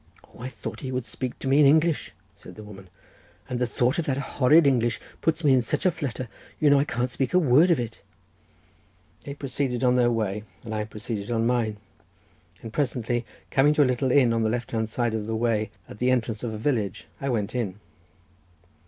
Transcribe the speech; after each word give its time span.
"O, 0.33 0.39
I 0.41 0.49
thought 0.49 0.79
he 0.79 0.91
would 0.91 1.05
speak 1.05 1.37
to 1.37 1.47
me 1.47 1.59
in 1.59 1.67
English," 1.67 2.11
said 2.35 2.55
the 2.55 2.63
woman, 2.63 2.89
"and 3.47 3.59
the 3.59 3.67
thought 3.67 3.99
of 3.99 4.05
that 4.05 4.17
horrid 4.17 4.65
English 4.65 4.99
puts 5.21 5.43
me 5.43 5.53
into 5.53 5.61
such 5.67 5.85
a 5.85 5.91
flutter; 5.91 6.27
you 6.59 6.71
know 6.71 6.79
I 6.79 6.85
can't 6.85 7.11
speak 7.11 7.35
a 7.35 7.37
word 7.37 7.69
of 7.69 7.79
it." 7.79 8.01
They 9.25 9.35
proceeded 9.35 9.83
on 9.83 9.97
their 9.97 10.09
way, 10.09 10.43
and 10.63 10.73
I 10.73 10.85
proceeded 10.85 11.29
on 11.29 11.45
mine, 11.45 11.77
and 12.63 12.73
presently 12.73 13.27
coming 13.51 13.75
to 13.75 13.83
a 13.83 13.85
little 13.85 14.09
inn 14.11 14.33
on 14.33 14.41
the 14.41 14.49
left 14.49 14.71
side 14.89 15.13
of 15.13 15.27
the 15.27 15.35
way, 15.35 15.69
at 15.87 15.99
the 15.99 16.09
entrance 16.09 16.41
of 16.43 16.51
a 16.51 16.57
village, 16.57 17.05
I 17.21 17.29
went 17.29 17.53
in. 17.53 17.79